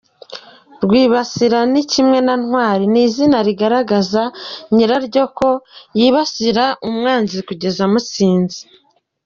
[0.83, 4.23] Rwibasira ni kimwe na Ntwari, ni izina rigaragaza
[4.75, 5.49] nyiraryo ko
[5.97, 8.59] yibasira umwanzi kugeza amutsinze.